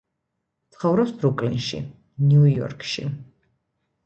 [0.77, 1.83] ცხოვრობს ბრუკლინში,
[2.31, 3.07] ნიუ-იორკში.